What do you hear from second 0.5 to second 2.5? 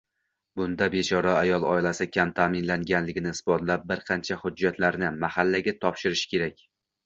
Bunda bechora ayol oilasi kam